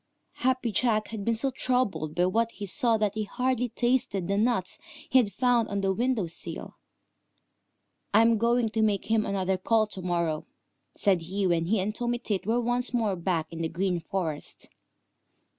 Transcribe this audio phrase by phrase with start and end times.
[0.37, 4.27] Happy Jack had been so troubled by what he saw that he had hardly tasted
[4.27, 6.75] the nuts he had found on the window sill.
[8.11, 10.47] "I am going to make him another call to morrow,"
[10.97, 14.71] said he when he and Tommy Tit were once more back in the Green Forest.